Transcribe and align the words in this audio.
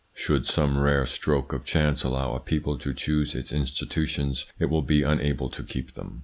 Should 0.15 0.47
some 0.47 0.79
rare 0.79 1.05
stroke 1.05 1.53
of 1.53 1.63
chance 1.63 2.03
allow 2.03 2.33
a 2.33 2.39
people 2.39 2.75
to 2.75 2.91
choose 2.91 3.35
its 3.35 3.51
institutions, 3.53 4.47
it 4.57 4.65
will 4.65 4.81
be 4.81 5.03
unable 5.03 5.51
to 5.51 5.61
keep 5.63 5.91
them. 5.93 6.19